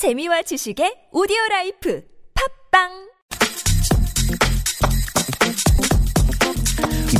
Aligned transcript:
재미와 0.00 0.40
지식의 0.40 1.12
오디오 1.12 1.36
라이프 1.50 2.02
팟빵 2.72 2.88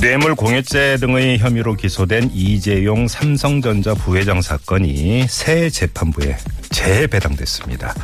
뇌물 0.01 0.35
공여죄 0.35 0.97
등의 0.99 1.37
혐의로 1.37 1.75
기소된 1.75 2.31
이재용 2.33 3.07
삼성전자 3.07 3.93
부회장 3.93 4.41
사건이 4.41 5.27
새 5.29 5.69
재판부에 5.69 6.39
재배당됐습니다. 6.71 7.95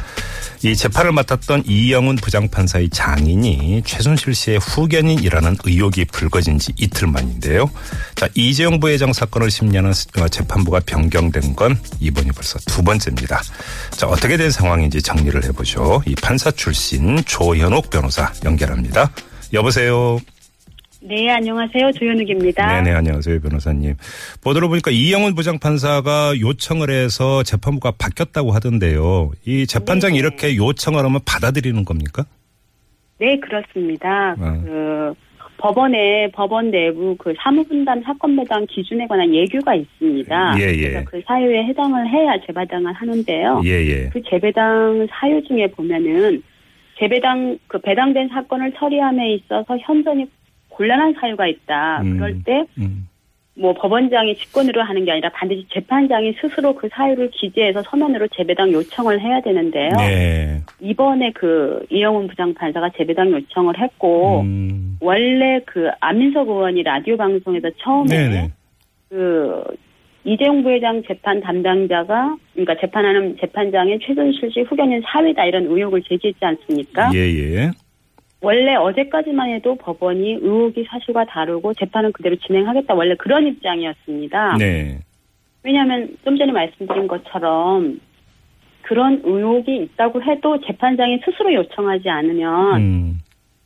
이 0.62 0.74
재판을 0.74 1.12
맡았던 1.12 1.64
이영훈 1.66 2.16
부장판사의 2.16 2.90
장인이 2.90 3.82
최순실 3.84 4.34
씨의 4.34 4.58
후견인이라는 4.58 5.56
의혹이 5.64 6.06
불거진 6.06 6.58
지 6.58 6.72
이틀 6.76 7.08
만인데요. 7.08 7.70
자, 8.14 8.28
이재용 8.34 8.80
부회장 8.80 9.12
사건을 9.12 9.50
심리하는 9.50 9.92
재판부가 10.30 10.80
변경된 10.80 11.56
건 11.56 11.78
이번이 12.00 12.32
벌써 12.32 12.58
두 12.66 12.82
번째입니다. 12.82 13.42
자, 13.90 14.06
어떻게 14.06 14.36
된 14.36 14.50
상황인지 14.50 15.02
정리를 15.02 15.44
해보죠. 15.44 16.02
이 16.06 16.14
판사 16.14 16.50
출신 16.50 17.22
조현옥 17.24 17.90
변호사 17.90 18.32
연결합니다. 18.44 19.10
여보세요. 19.52 20.18
네, 21.08 21.30
안녕하세요. 21.30 21.92
조현욱입니다. 21.92 22.82
네네, 22.82 22.96
안녕하세요, 22.96 23.38
변호사님. 23.40 23.94
보도를 24.42 24.66
보니까 24.66 24.90
이영훈 24.90 25.36
부장판사가 25.36 26.40
요청을 26.40 26.90
해서 26.90 27.44
재판부가 27.44 27.92
바뀌었다고 27.96 28.50
하던데요. 28.50 29.30
이 29.46 29.68
재판장이 29.68 30.14
네. 30.14 30.18
이렇게 30.18 30.56
요청을 30.56 31.04
하면 31.04 31.20
받아들이는 31.24 31.84
겁니까? 31.84 32.24
네, 33.20 33.38
그렇습니다. 33.38 34.34
아. 34.36 34.60
그 34.64 35.14
법원에 35.58 36.28
법원 36.32 36.72
내부 36.72 37.14
그 37.16 37.32
사무분담 37.38 38.02
사건 38.02 38.34
배당 38.34 38.66
기준에 38.68 39.06
관한 39.06 39.32
예규가 39.32 39.76
있습니다. 39.76 40.56
예, 40.58 40.62
예. 40.74 40.88
그래서 40.90 41.04
그 41.08 41.22
사유에 41.24 41.66
해당을 41.66 42.10
해야 42.10 42.32
재배당을 42.44 42.92
하는데요. 42.92 43.62
예, 43.64 43.70
예. 43.70 44.08
그 44.12 44.20
재배당 44.28 45.06
사유 45.08 45.40
중에 45.44 45.68
보면은 45.68 46.42
재배당 46.98 47.58
그 47.68 47.80
배당된 47.80 48.28
사건을 48.28 48.72
처리함에 48.76 49.34
있어서 49.34 49.78
현저히 49.82 50.26
곤란한 50.76 51.14
사유가 51.18 51.46
있다. 51.46 52.02
음. 52.02 52.16
그럴 52.18 52.42
때 52.44 52.64
음. 52.78 53.08
뭐 53.58 53.72
법원장이 53.72 54.36
직권으로 54.36 54.82
하는 54.82 55.06
게 55.06 55.12
아니라 55.12 55.30
반드시 55.30 55.66
재판장이 55.72 56.34
스스로 56.40 56.74
그 56.74 56.88
사유를 56.92 57.30
기재해서 57.32 57.82
서면으로 57.82 58.28
재배당 58.28 58.70
요청을 58.70 59.18
해야 59.18 59.40
되는데요. 59.40 59.88
네. 59.96 60.60
이번에 60.80 61.32
그 61.34 61.84
이영훈 61.90 62.28
부장판사가 62.28 62.90
재배당 62.98 63.30
요청을 63.30 63.78
했고 63.80 64.42
음. 64.42 64.98
원래 65.00 65.60
그 65.64 65.88
안민석 66.00 66.48
의원이 66.48 66.82
라디오 66.82 67.16
방송에서 67.16 67.70
처음에 67.78 68.08
네네. 68.08 68.50
그 69.08 69.64
이재용 70.24 70.62
부회장 70.62 71.02
재판 71.06 71.40
담당자가 71.40 72.36
그러니까 72.52 72.76
재판하는 72.80 73.36
재판장의 73.40 74.00
최순실 74.04 74.50
씨 74.52 74.60
후견인 74.62 75.00
사위다 75.06 75.46
이런 75.46 75.64
의혹을 75.64 76.02
제기했지 76.02 76.44
않습니까? 76.44 77.10
예, 77.14 77.20
예. 77.20 77.70
원래 78.46 78.76
어제까지만 78.76 79.50
해도 79.50 79.74
법원이 79.74 80.34
의혹이 80.34 80.84
사실과 80.88 81.24
다르고 81.24 81.74
재판은 81.74 82.12
그대로 82.12 82.36
진행하겠다 82.36 82.94
원래 82.94 83.16
그런 83.16 83.44
입장이었습니다. 83.44 84.58
네. 84.58 85.00
왜냐하면 85.64 86.16
좀 86.24 86.38
전에 86.38 86.52
말씀드린 86.52 87.08
것처럼 87.08 88.00
그런 88.82 89.20
의혹이 89.24 89.76
있다고 89.76 90.22
해도 90.22 90.60
재판장이 90.60 91.18
스스로 91.24 91.52
요청하지 91.54 92.08
않으면 92.08 92.80
음. 92.80 93.18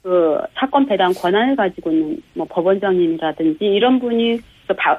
그 0.03 0.39
사건 0.55 0.87
배당 0.87 1.13
권한을 1.13 1.57
가지고 1.57 1.91
있는 1.91 2.23
뭐 2.33 2.47
법원장님이라든지 2.49 3.63
이런 3.63 4.01
분이 4.01 4.39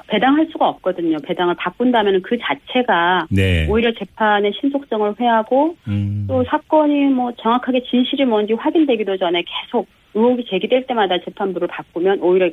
배당할 0.06 0.46
수가 0.52 0.68
없거든요. 0.68 1.16
배당을 1.22 1.54
바꾼다면 1.56 2.22
그 2.22 2.38
자체가 2.38 3.26
네. 3.30 3.66
오히려 3.68 3.92
재판의 3.92 4.52
신속성을 4.60 5.14
회하고 5.18 5.76
음. 5.88 6.26
또 6.28 6.44
사건이 6.44 7.06
뭐 7.06 7.32
정확하게 7.32 7.82
진실이 7.84 8.24
뭔지 8.24 8.52
확인되기도 8.52 9.16
전에 9.16 9.42
계속 9.42 9.86
의혹이 10.14 10.46
제기될 10.48 10.86
때마다 10.86 11.18
재판부를 11.24 11.68
바꾸면 11.68 12.20
오히려 12.20 12.50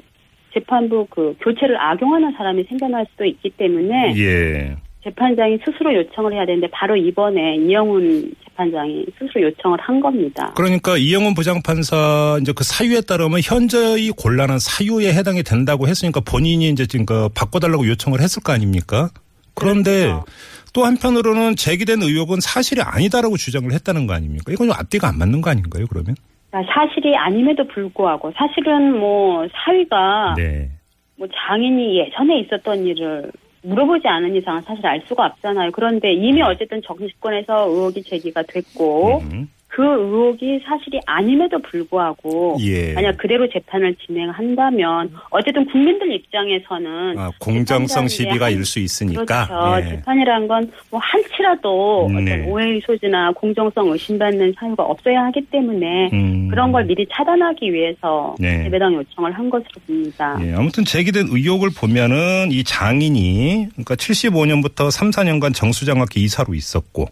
재판부 0.54 1.08
그 1.10 1.36
교체를 1.42 1.80
악용하는 1.80 2.34
사람이 2.34 2.64
생겨날 2.64 3.06
수도 3.12 3.26
있기 3.26 3.52
때문에 3.52 4.14
예. 4.18 4.76
재판장이 5.10 5.58
스스로 5.66 5.94
요청을 5.94 6.34
해야 6.34 6.46
되는데 6.46 6.68
바로 6.72 6.96
이번에 6.96 7.56
이영훈 7.58 8.32
재판장이 8.46 9.06
스스로 9.18 9.48
요청을 9.48 9.80
한 9.82 10.00
겁니다. 10.00 10.52
그러니까 10.56 10.98
이영훈 10.98 11.34
부장판사 11.34 12.38
이제 12.42 12.54
그 12.56 12.64
사유에 12.64 13.02
따르면 13.02 13.42
현저히 13.44 14.12
곤란한 14.12 14.60
사유에 14.60 15.14
해당이 15.14 15.44
된다고 15.44 15.88
했으니까 15.88 16.22
본인이 16.22 16.70
이제 16.70 16.86
지금 16.86 17.06
그 17.06 17.30
바꿔달라고 17.36 17.88
요청을 17.88 18.20
했을 18.22 18.44
거 18.44 18.54
아닙니까? 18.54 19.10
그런데 19.56 20.04
그렇죠. 20.04 20.26
또 20.74 20.86
한편으로는 20.86 21.56
제기된 21.56 22.02
의혹은 22.02 22.40
사실이 22.40 22.82
아니다라고 22.82 23.38
주장을 23.38 23.72
했다는 23.72 24.08
거 24.08 24.14
아닙니까? 24.14 24.52
이건 24.52 24.68
좀 24.68 24.76
앞뒤가 24.78 25.08
안 25.10 25.18
맞는 25.18 25.42
거 25.42 25.50
아닌가요? 25.50 25.86
그러면? 25.90 26.16
그러니까 26.50 26.74
사실이 26.74 27.16
아님에도 27.16 27.68
불구하고 27.68 28.32
사실은 28.36 28.98
뭐 28.98 29.48
사위가 29.52 30.36
네. 30.38 30.70
뭐 31.18 31.28
장인이 31.28 32.00
예전에 32.00 32.40
있었던 32.42 32.86
일을 32.86 33.32
물어보지 33.64 34.08
않은 34.08 34.36
이상은 34.36 34.62
사실 34.62 34.86
알 34.86 35.02
수가 35.08 35.26
없잖아요. 35.26 35.72
그런데 35.72 36.14
이미 36.14 36.42
어쨌든 36.42 36.82
정치권에서 36.82 37.70
의혹이 37.70 38.04
제기가 38.04 38.44
됐고 38.44 39.20
음. 39.20 39.50
그 39.80 39.86
의혹이 39.86 40.60
사실이 40.68 41.00
아님에도 41.06 41.58
불구하고 41.60 42.58
예. 42.60 42.92
만약 42.92 43.18
그대로 43.18 43.48
재판을 43.50 43.96
진행한다면 44.06 45.10
어쨌든 45.30 45.66
국민들 45.68 46.12
입장에서는 46.12 47.18
아, 47.18 47.32
공정성 47.40 48.10
시비가 48.10 48.46
한- 48.48 48.52
일수 48.52 48.80
있으니까. 48.80 49.48
그렇죠. 49.48 49.86
예. 49.86 49.90
재판이란 49.96 50.48
건 50.50 50.70
뭐 50.92 51.00
한치라도 51.02 52.10
네. 52.12 52.34
어떤 52.34 52.46
오해의 52.52 52.82
소지나 52.86 53.32
공정성 53.32 53.90
의심받는 53.92 54.54
사유가 54.60 54.84
없어야 54.84 55.24
하기 55.26 55.42
때문에 55.52 56.10
음. 56.12 56.48
그런 56.50 56.72
걸 56.74 56.84
미리 56.86 57.06
차단하기 57.14 57.72
위해서 57.72 58.36
네. 58.40 58.64
재배당 58.64 58.94
요청을 58.96 59.32
한 59.32 59.50
것으로 59.50 59.70
봅니다. 59.88 60.38
예, 60.44 60.54
아무튼 60.54 60.84
제기된 60.84 61.28
의혹을 61.32 61.70
보면은 61.78 62.52
이 62.52 62.64
장인이 62.66 63.68
그러니까 63.72 63.96
75년부터 63.96 64.92
3, 64.92 65.12
4년간 65.12 65.54
정수장학회 65.56 66.20
이사로 66.20 66.54
있었고 66.54 67.06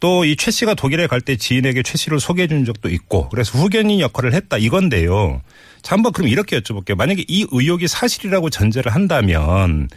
또 0.00 0.24
이 0.24 0.36
최 0.36 0.50
씨가 0.50 0.74
독일에 0.74 1.06
갈 1.06 1.20
때 1.20 1.36
지인에게 1.36 1.82
최 1.82 1.98
씨를 1.98 2.20
소개해 2.20 2.46
준 2.46 2.64
적도 2.64 2.88
있고 2.88 3.28
그래서 3.30 3.58
후견인 3.58 4.00
역할을 4.00 4.32
했다 4.32 4.56
이건데요. 4.58 5.40
자, 5.82 5.96
한번 5.96 6.12
그럼 6.12 6.28
이렇게 6.28 6.58
여쭤볼게요. 6.58 6.96
만약에 6.96 7.24
이 7.28 7.46
의혹이 7.50 7.88
사실이라고 7.88 8.50
전제를 8.50 8.94
한다면 8.94 9.88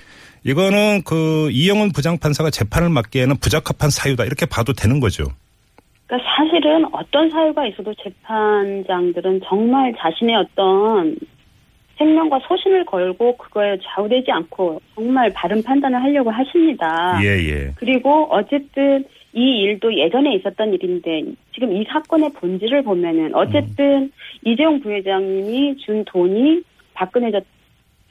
이거는 0.44 1.03
그 1.03 1.50
이영훈 1.51 1.91
부장판사가 1.91 2.50
재판을 2.50 2.90
맡기에는 2.90 3.38
부적합한 3.38 3.90
사유다 3.91 4.25
이렇게 4.25 4.45
봐도 4.47 4.73
되는 4.73 5.00
거죠. 5.00 5.25
그러니까 6.07 6.29
사실은 6.35 6.85
어떤 6.91 7.29
사유가 7.29 7.66
있어도 7.67 7.94
재판장들은 8.03 9.41
정말 9.47 9.94
자신의 10.00 10.35
어떤 10.35 11.16
생명과 11.97 12.40
소신을 12.47 12.85
걸고 12.85 13.38
그거에 13.38 13.78
좌우되지 13.84 14.31
않고 14.31 14.81
정말 14.95 15.31
바른 15.34 15.61
판단을 15.61 16.01
하려고 16.01 16.31
하십니다. 16.31 17.19
예, 17.23 17.28
예. 17.28 17.72
그리고 17.75 18.28
어쨌든 18.31 19.06
이 19.33 19.39
일도 19.61 19.97
예전에 19.97 20.35
있었던 20.35 20.73
일인데 20.73 21.23
지금 21.53 21.71
이 21.75 21.83
사건의 21.85 22.31
본질을 22.33 22.83
보면은 22.83 23.33
어쨌든 23.35 24.11
이재용 24.43 24.79
부회장님이 24.81 25.77
준 25.77 26.03
돈이 26.05 26.61
박근혜 26.93 27.31
전- 27.31 27.41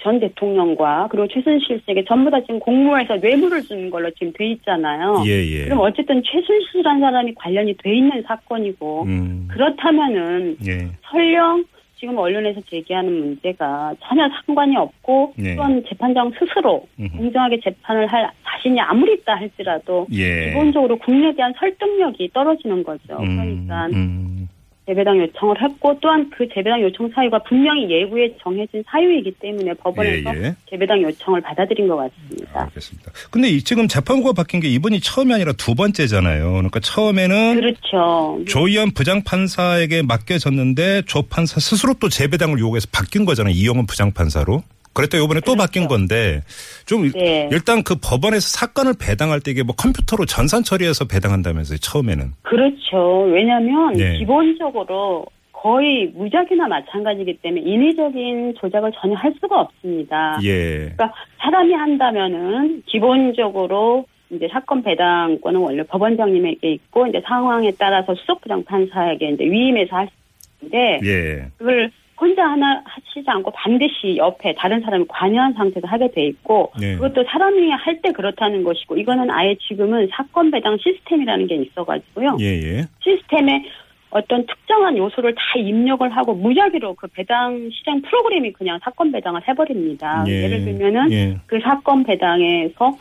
전 0.03 0.19
대통령과 0.19 1.08
그리고 1.10 1.28
최순실 1.28 1.82
씨에게 1.84 2.04
전부 2.06 2.31
다 2.31 2.41
지금 2.41 2.58
공모해서 2.58 3.16
뇌물을 3.16 3.60
주는 3.62 3.91
걸로 3.91 4.10
지금 4.12 4.32
돼 4.32 4.47
있잖아요. 4.53 5.22
예, 5.26 5.31
예. 5.44 5.64
그럼 5.64 5.81
어쨌든 5.81 6.22
최순실이라는 6.25 7.00
사람이 7.03 7.34
관련이 7.34 7.75
돼 7.76 7.94
있는 7.94 8.22
사건이고 8.22 9.02
음. 9.02 9.47
그렇다면은 9.50 10.56
예. 10.66 10.88
설령 11.02 11.64
지금 12.00 12.16
언론에서 12.16 12.62
제기하는 12.71 13.12
문제가 13.12 13.94
전혀 14.00 14.27
상관이 14.47 14.75
없고 14.77 15.34
네. 15.37 15.55
또한 15.55 15.84
재판장 15.87 16.33
스스로 16.38 16.88
음흠. 16.99 17.16
공정하게 17.19 17.61
재판을 17.61 18.06
할 18.06 18.31
자신이 18.43 18.81
아무리 18.81 19.15
있다 19.15 19.37
할지라도 19.37 20.06
예. 20.12 20.47
기본적으로 20.47 20.97
국민에 20.97 21.34
대한 21.34 21.53
설득력이 21.59 22.31
떨어지는 22.33 22.83
거죠. 22.83 23.19
음, 23.21 23.37
그러니까 23.37 23.87
음. 23.88 24.30
재배당 24.87 25.19
요청을 25.19 25.62
했고 25.62 25.97
또한 26.00 26.31
그 26.31 26.49
재배당 26.49 26.81
요청 26.82 27.09
사유가 27.15 27.38
분명히 27.41 27.88
예고에 27.91 28.37
정해진 28.43 28.82
사유이기 28.87 29.32
때문에 29.41 29.75
법원에서 29.75 30.37
예, 30.37 30.44
예. 30.44 30.56
재배당 30.69 31.03
요청을 31.03 31.41
받아들인 31.43 31.87
것 31.87 31.97
같습니다. 31.97 32.62
알겠습니다. 32.62 33.12
근데 33.31 33.49
이 33.49 33.62
지금 33.62 33.87
재판부가 33.87 34.32
바뀐 34.32 34.61
게 34.61 34.69
이번이 34.69 35.00
처음이 35.00 35.32
아니라 35.32 35.53
두 35.53 35.75
번째잖아요. 35.75 36.50
그러니까 36.50 36.81
처음에는 36.81 37.61
그렇죠. 37.61 38.41
조희연 38.49 38.93
부장판사에게 38.93 40.03
맡겨졌는데 40.03 41.03
조 41.06 41.23
판사 41.23 41.61
스스로 41.61 41.94
또 42.00 42.09
재배당을 42.09 42.59
요구해서 42.59 42.88
바뀐 42.91 43.25
거잖아요. 43.25 43.55
이영훈 43.55 43.87
부장판사로. 43.87 44.62
그랬다 44.92 45.19
이번에 45.19 45.40
또 45.40 45.52
그렇죠. 45.52 45.56
바뀐 45.56 45.88
건데 45.88 46.40
좀 46.87 47.10
네. 47.12 47.48
일단 47.52 47.82
그 47.82 47.96
법원에서 47.96 48.40
사건을 48.40 48.94
배당할 49.00 49.40
때 49.40 49.50
이게 49.50 49.62
뭐 49.62 49.75
컴퓨터로 49.76 50.26
전산 50.26 50.62
처리해서 50.62 51.06
배당한다면서요. 51.06 51.78
처음에는. 51.78 52.32
그렇죠. 52.42 53.22
왜냐하면 53.32 53.92
네. 53.94 54.19
기본적으로 54.19 55.26
거의 55.52 56.10
무작위나 56.14 56.69
마찬가지이기 56.69 57.38
때문에 57.42 57.62
인위적인 57.62 58.54
조작을 58.58 58.90
전혀 59.00 59.14
할 59.14 59.32
수가 59.40 59.60
없습니다. 59.60 60.38
예. 60.42 60.90
그러니까 60.96 61.12
사람이 61.38 61.75
한다면은 61.75 62.82
기본적으로 62.87 64.06
이제 64.31 64.48
사건 64.50 64.82
배당권은 64.82 65.60
원래 65.60 65.82
법원장님에게 65.82 66.72
있고 66.72 67.06
이제 67.08 67.20
상황에 67.26 67.72
따라서 67.78 68.14
수석부장 68.14 68.64
판사에게 68.64 69.31
이제 69.31 69.44
위임해서 69.44 69.96
할 69.96 70.08
수 70.08 70.20
있는데 70.60 71.00
예. 71.04 71.50
그걸 71.58 71.90
혼자 72.20 72.44
하나 72.44 72.82
하시지 72.84 73.25
않고 73.26 73.50
반드시 73.52 74.17
옆에 74.17 74.55
다른 74.55 74.81
사람이 74.82 75.06
관여한 75.08 75.55
상태에서 75.55 75.88
하게 75.88 76.11
돼 76.11 76.26
있고 76.26 76.70
네. 76.78 76.94
그것도 76.96 77.25
사람이 77.25 77.70
할 77.70 78.00
때 78.02 78.12
그렇다는 78.12 78.62
것이고 78.64 78.96
이거는 78.96 79.31
아예 79.31 79.55
지금은 79.69 80.08
사건 80.12 80.50
배당 80.50 80.78
시스템이라는 80.78 81.46
게 81.49 81.56
있어가지고요. 81.56 82.38
예, 82.40 82.46
예. 82.46 82.87
시스템에 83.00 83.64
어떤 84.11 84.46
특정한 84.46 84.96
요소를 84.96 85.34
다 85.34 85.43
입력을 85.58 86.08
하고 86.17 86.34
무작위로 86.34 86.94
그 86.94 87.06
배당 87.08 87.69
실행 87.70 88.00
프로그램이 88.02 88.52
그냥 88.52 88.78
사건 88.82 89.12
배당을 89.12 89.46
해버립니다. 89.46 90.25
예. 90.28 90.44
예를 90.44 90.64
들면은 90.64 91.12
예. 91.12 91.37
그 91.46 91.61
사건 91.61 92.05
배당에서 92.05 92.96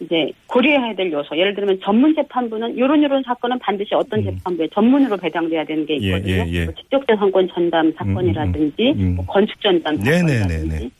이제 0.00 0.32
고려해야 0.46 0.94
될 0.94 1.12
요소. 1.12 1.36
예를 1.36 1.54
들면 1.54 1.80
전문 1.82 2.14
재판부는 2.14 2.78
요런 2.78 3.02
요런 3.02 3.22
사건은 3.22 3.58
반드시 3.58 3.94
어떤 3.94 4.20
음. 4.20 4.24
재판부에 4.24 4.68
전문으로 4.72 5.16
배당돼야 5.18 5.64
되는 5.64 5.84
게 5.84 5.98
예, 6.00 6.06
있거든요. 6.06 6.34
예, 6.34 6.46
예. 6.52 6.64
뭐 6.64 6.74
직접재산권 6.74 7.48
전담 7.52 7.92
사건이라든지 7.92 8.92
음, 8.96 9.00
음. 9.00 9.16
뭐 9.16 9.26
건축 9.26 9.60
전담 9.60 9.96
네네네네. 9.96 10.38
사건이라든지 10.40 10.90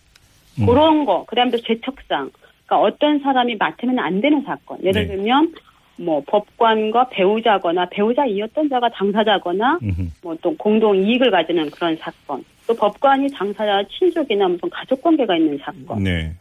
음. 0.60 0.66
그런 0.66 1.04
거. 1.06 1.24
그다음에 1.26 1.50
또 1.50 1.56
죄척상. 1.58 2.30
그러니까 2.66 2.80
어떤 2.86 3.18
사람이 3.20 3.56
맡으면 3.56 3.98
안 3.98 4.20
되는 4.20 4.42
사건. 4.42 4.78
예를 4.84 5.06
네. 5.06 5.14
들면 5.16 5.54
뭐 5.96 6.22
법관과 6.26 7.08
배우자거나 7.10 7.86
배우자 7.90 8.26
이었던 8.26 8.68
자가 8.68 8.90
당사자거나. 8.90 9.78
뭐 10.22 10.36
또 10.42 10.54
공동 10.56 10.94
이익을 10.96 11.30
가지는 11.30 11.70
그런 11.70 11.96
사건. 11.96 12.44
또 12.66 12.74
법관이 12.74 13.28
당사자 13.32 13.82
친족이나 13.90 14.46
무슨 14.48 14.68
가족 14.70 15.02
관계가 15.02 15.36
있는 15.36 15.58
사건. 15.58 16.04
네. 16.04 16.32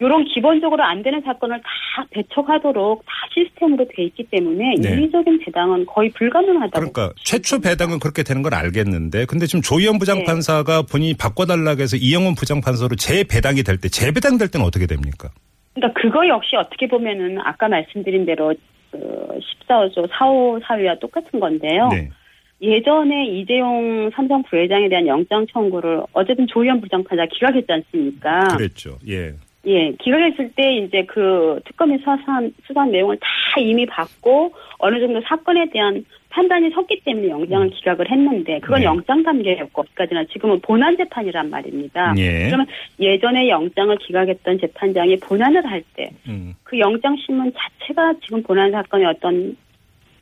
이런 0.00 0.24
기본적으로 0.24 0.82
안 0.82 1.02
되는 1.02 1.20
사건을 1.20 1.60
다 1.60 2.04
배척하도록 2.10 3.04
다 3.04 3.12
시스템으로 3.34 3.86
돼 3.94 4.04
있기 4.04 4.24
때문에 4.30 4.74
네. 4.80 4.92
인위적인 4.94 5.40
배당은 5.40 5.84
거의 5.86 6.10
불가능하다고. 6.10 6.70
그러니까 6.72 7.12
최초 7.22 7.60
배당은 7.60 7.98
그렇게 7.98 8.22
되는 8.22 8.40
건 8.42 8.54
알겠는데 8.54 9.26
근데 9.26 9.46
지금 9.46 9.60
조희연 9.60 9.94
네. 9.94 9.98
부장판사가 9.98 10.82
본인이 10.90 11.14
바꿔달라고 11.14 11.82
해서 11.82 11.96
이영훈 11.96 12.34
부장판사로 12.34 12.96
재배당이 12.96 13.62
될 13.62 13.76
때 13.80 13.88
재배당 13.88 14.36
될 14.38 14.48
때는 14.48 14.66
어떻게 14.66 14.86
됩니까? 14.86 15.28
그러니까 15.74 16.00
그거 16.00 16.26
역시 16.28 16.56
어떻게 16.56 16.86
보면은 16.88 17.38
아까 17.42 17.68
말씀드린 17.68 18.26
대로 18.26 18.54
그 18.90 18.98
14호조 19.68 20.08
4호 20.10 20.60
사유와 20.66 20.96
똑같은 20.98 21.38
건데요. 21.38 21.88
네. 21.88 22.08
예전에 22.62 23.26
이재용 23.26 24.10
삼성 24.14 24.42
부회장에 24.42 24.88
대한 24.88 25.06
영장 25.06 25.46
청구를 25.52 26.02
어쨌든 26.12 26.46
조희연 26.46 26.80
부장판사 26.80 27.24
기각했지 27.32 27.66
않습니까? 27.72 28.48
그랬죠. 28.56 28.98
예. 29.08 29.32
예, 29.66 29.92
기각했을 29.92 30.52
때 30.52 30.76
이제 30.76 31.04
그 31.04 31.60
특검이 31.66 31.98
수사한, 31.98 32.52
수사한 32.66 32.90
내용을 32.90 33.18
다 33.18 33.60
이미 33.60 33.84
받고 33.84 34.52
어느 34.78 34.98
정도 35.00 35.20
사건에 35.22 35.68
대한 35.70 36.04
판단이 36.30 36.70
섰기 36.70 37.02
때문에 37.04 37.28
영장을 37.28 37.70
기각을 37.70 38.10
했는데 38.10 38.60
그건 38.60 38.78
음. 38.78 38.80
네. 38.80 38.84
영장 38.86 39.22
단계였고 39.22 39.84
까지나 39.94 40.24
지금은 40.32 40.60
본안 40.60 40.96
재판이란 40.96 41.50
말입니다. 41.50 42.14
예. 42.16 42.46
그러면 42.46 42.66
예전에 42.98 43.48
영장을 43.48 43.94
기각했던 43.98 44.60
재판장이 44.60 45.16
본안을 45.16 45.66
할 45.66 45.82
때그 45.94 46.30
음. 46.30 46.54
영장 46.78 47.16
신문 47.16 47.52
자체가 47.52 48.14
지금 48.22 48.42
본안 48.42 48.70
사건의 48.70 49.06
어떤 49.06 49.56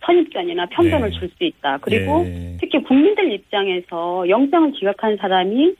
선입견이나 0.00 0.66
편견을 0.66 1.10
네. 1.10 1.18
줄수 1.18 1.44
있다. 1.44 1.78
그리고 1.82 2.24
예. 2.26 2.56
특히 2.58 2.82
국민들 2.82 3.30
입장에서 3.32 4.28
영장을 4.28 4.72
기각한 4.72 5.16
사람이 5.18 5.74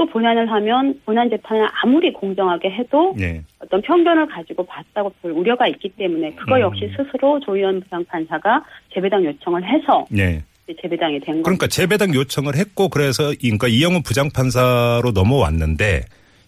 또 0.00 0.06
본안을 0.06 0.50
하면 0.50 0.98
본안 1.04 1.28
재판을 1.28 1.68
아무리 1.84 2.10
공정하게 2.10 2.70
해도 2.70 3.14
네. 3.18 3.42
어떤 3.58 3.82
편견을 3.82 4.28
가지고 4.28 4.64
봤다고 4.64 5.12
볼 5.20 5.30
우려가 5.32 5.68
있기 5.68 5.90
때문에 5.90 6.30
그거 6.36 6.56
음. 6.56 6.60
역시 6.62 6.90
스스로 6.96 7.38
조희연 7.40 7.82
부장판사가 7.82 8.64
재배당 8.94 9.22
요청을 9.26 9.62
해서 9.62 10.06
네. 10.10 10.42
재배당이 10.80 11.20
된 11.20 11.42
그러니까 11.42 11.66
재배당 11.66 12.14
요청을 12.14 12.54
했고 12.56 12.88
그래서 12.88 13.30
이- 13.34 13.36
그러니까 13.50 13.68
이영훈 13.68 14.02
부장판사로 14.02 15.10
넘어왔는데 15.12 16.00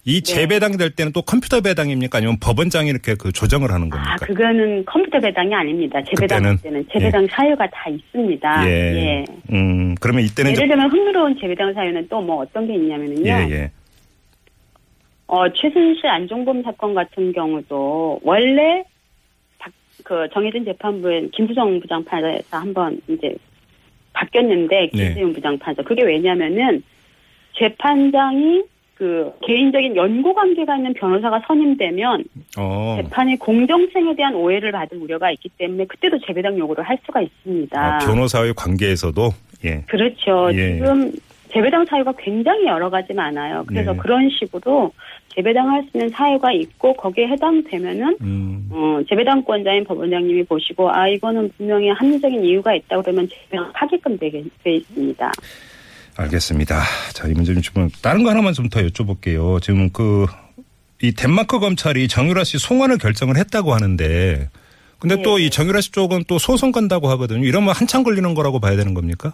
이 0.05 0.21
네. 0.21 0.21
재배당이 0.21 0.75
될 0.77 0.89
때는 0.89 1.13
또 1.13 1.21
컴퓨터 1.21 1.61
배당입니까 1.61 2.17
아니면 2.17 2.37
법원장이 2.41 2.89
이렇게 2.89 3.15
그 3.15 3.31
조정을 3.31 3.71
하는 3.71 3.87
아, 3.93 3.95
겁니까? 4.17 4.25
그거는 4.25 4.83
컴퓨터 4.85 5.19
배당이 5.19 5.53
아닙니다. 5.55 6.01
재배당 6.03 6.57
때는 6.57 6.85
재배당 6.91 7.25
사유가 7.27 7.65
다 7.69 7.89
있습니다. 7.89 8.69
예. 8.69 9.23
음, 9.53 9.95
그러면 10.01 10.23
이때는 10.25 10.51
예를 10.51 10.67
들면 10.67 10.91
흥미로운 10.91 11.37
재배당 11.39 11.73
사유는 11.73 12.07
또 12.09 12.21
뭐 12.21 12.41
어떤 12.41 12.67
게 12.67 12.75
있냐면은요. 12.75 13.25
예, 13.29 13.47
예. 13.51 13.71
어, 15.27 15.47
최순실 15.53 16.05
안종범 16.05 16.63
사건 16.63 16.93
같은 16.93 17.31
경우도 17.31 18.19
원래 18.23 18.83
박- 19.57 19.71
그 20.03 20.27
정해진 20.33 20.65
재판부에 20.65 21.29
김수정 21.33 21.79
부장판사에서 21.79 22.57
한번 22.57 22.99
이제 23.07 23.33
바뀌었는데 24.11 24.89
네. 24.93 25.05
김세윤 25.07 25.33
부장판사 25.33 25.81
그게 25.83 26.03
왜냐면은 26.03 26.83
재판장이 27.57 28.63
그 28.95 29.31
개인적인 29.45 29.95
연고 29.95 30.33
관계가 30.33 30.77
있는 30.77 30.93
변호사가 30.93 31.41
선임되면 31.47 32.23
어. 32.57 32.97
재판의 33.01 33.37
공정성에 33.37 34.15
대한 34.15 34.35
오해를 34.35 34.71
받을 34.71 34.97
우려가 34.97 35.31
있기 35.31 35.49
때문에 35.57 35.85
그때도 35.85 36.19
재배당 36.25 36.57
요구를 36.57 36.83
할 36.83 36.97
수가 37.05 37.21
있습니다. 37.21 37.79
아, 37.79 37.97
변호사의 37.99 38.53
관계에서도 38.55 39.29
예. 39.65 39.81
그렇죠. 39.87 40.49
예. 40.53 40.75
지금 40.75 41.11
재배당 41.51 41.85
사유가 41.85 42.11
굉장히 42.17 42.65
여러 42.65 42.89
가지 42.89 43.13
많아요. 43.13 43.63
그래서 43.67 43.93
네. 43.93 43.97
그런 43.99 44.29
식으로 44.29 44.91
재배당할 45.29 45.83
수 45.83 45.97
있는 45.97 46.09
사유가 46.09 46.51
있고 46.51 46.93
거기에 46.93 47.27
해당되면은 47.27 48.17
음. 48.21 48.69
어, 48.71 48.99
재배당권자인 49.07 49.83
법원장님이 49.83 50.43
보시고 50.43 50.91
아 50.91 51.07
이거는 51.07 51.51
분명히 51.57 51.89
합리적인 51.89 52.43
이유가 52.43 52.73
있다 52.73 53.01
그러면 53.01 53.27
재배당 53.27 53.71
하게끔 53.73 54.17
되게 54.17 54.43
돼 54.63 54.75
있습니다. 54.75 55.31
알겠습니다. 56.17 56.81
자, 57.13 57.27
이 57.27 57.31
문제 57.33 57.53
좀 57.61 57.89
다른 58.01 58.23
거 58.23 58.29
하나만 58.29 58.53
좀 58.53 58.69
더 58.69 58.81
여쭤볼게요. 58.81 59.61
지금 59.61 59.89
그 59.89 60.25
이 61.03 61.11
덴마크 61.11 61.59
검찰이 61.59 62.07
정유라 62.07 62.45
씨 62.45 62.57
송환을 62.57 62.97
결정을 62.97 63.35
했다고 63.35 63.73
하는데 63.73 64.47
근데 64.99 65.21
또 65.21 65.37
네. 65.37 65.45
이 65.45 65.49
정유라 65.49 65.81
씨 65.81 65.91
쪽은 65.91 66.23
또 66.29 66.39
소송 66.39 66.71
간다고 66.71 67.09
하거든요. 67.09 67.43
이러면 67.45 67.75
한참 67.75 68.03
걸리는 68.03 68.33
거라고 68.33 68.61
봐야 68.61 68.77
되는 68.77 68.93
겁니까? 68.93 69.33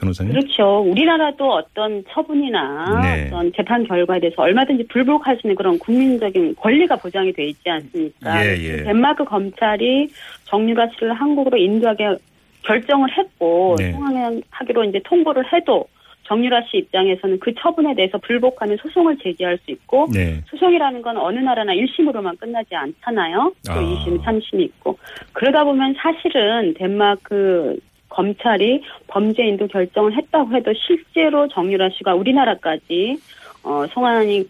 변호사님? 0.00 0.32
그렇죠. 0.32 0.78
우리나라도 0.80 1.52
어떤 1.52 2.02
처분이나 2.10 3.00
네. 3.02 3.26
어떤 3.26 3.52
재판 3.54 3.86
결과에 3.86 4.18
대해서 4.18 4.40
얼마든지 4.40 4.86
불복할 4.88 5.36
수 5.36 5.46
있는 5.46 5.56
그런 5.56 5.78
국민적인 5.78 6.54
권리가 6.56 6.96
보장이 6.96 7.34
돼 7.34 7.48
있지 7.48 7.68
않습니까? 7.68 8.46
예, 8.46 8.56
예. 8.56 8.82
덴마크 8.84 9.22
검찰이 9.26 10.08
정유라 10.44 10.88
씨를 10.94 11.12
한국으로 11.12 11.58
인도하게 11.58 12.16
결정을 12.62 13.10
했고 13.18 13.76
네. 13.78 13.92
송환하기로 13.92 14.84
이제 14.84 15.02
통보를 15.04 15.44
해도 15.52 15.86
정유라 16.30 16.62
씨 16.70 16.76
입장에서는 16.78 17.40
그 17.40 17.52
처분에 17.58 17.92
대해서 17.96 18.16
불복하면 18.18 18.76
소송을 18.80 19.18
제기할 19.18 19.58
수 19.64 19.72
있고 19.72 20.06
네. 20.12 20.40
소송이라는 20.48 21.02
건 21.02 21.16
어느 21.16 21.40
나라나 21.40 21.72
1심으로만 21.74 22.38
끝나지 22.38 22.72
않잖아요. 22.76 23.52
또 23.66 23.72
아. 23.72 23.80
2심, 23.80 24.22
3심이 24.22 24.60
있고. 24.60 24.96
그러다 25.32 25.64
보면 25.64 25.94
사실은 25.98 26.72
덴마크 26.74 27.76
검찰이 28.08 28.82
범죄 29.08 29.44
인도 29.44 29.66
결정을 29.66 30.16
했다고 30.16 30.54
해도 30.54 30.72
실제로 30.86 31.48
정유라 31.48 31.90
씨가 31.98 32.14
우리나라까지 32.14 33.16
어, 33.64 33.84
송환이 33.88 34.44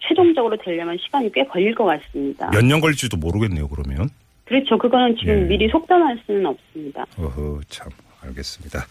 최종적으로 0.00 0.56
되려면 0.58 0.98
시간이 0.98 1.32
꽤 1.32 1.44
걸릴 1.44 1.74
것 1.74 1.84
같습니다. 1.86 2.50
몇 2.50 2.62
년 2.62 2.80
걸릴지도 2.82 3.16
모르겠네요, 3.16 3.68
그러면. 3.68 4.08
그렇죠. 4.44 4.76
그거는 4.76 5.16
지금 5.16 5.40
예. 5.40 5.44
미리 5.46 5.66
속단할 5.68 6.18
수는 6.26 6.44
없습니다. 6.46 7.06
어허, 7.18 7.60
참. 7.68 7.88
알겠습니다. 8.26 8.86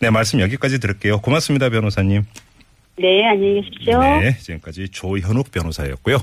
네, 0.00 0.10
말씀 0.10 0.40
여기까지 0.40 0.78
들을게요. 0.80 1.20
고맙습니다, 1.20 1.68
변호사님. 1.70 2.24
네, 2.98 3.26
안녕히 3.26 3.62
계십시오. 3.62 4.00
네, 4.00 4.36
지금까지 4.38 4.90
조현욱 4.90 5.50
변호사였고요. 5.50 6.22